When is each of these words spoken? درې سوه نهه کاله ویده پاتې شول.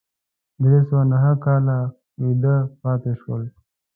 درې 0.63 0.79
سوه 0.87 1.01
نهه 1.11 1.31
کاله 1.45 1.77
ویده 2.21 2.55
پاتې 2.81 3.13
شول. 3.21 3.43